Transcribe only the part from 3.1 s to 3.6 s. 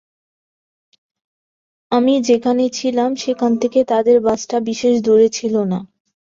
সেখান